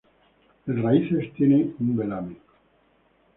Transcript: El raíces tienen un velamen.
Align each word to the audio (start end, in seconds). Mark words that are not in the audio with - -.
El 0.65 0.81
raíces 0.81 1.31
tienen 1.35 1.75
un 1.79 1.95
velamen. 1.95 2.39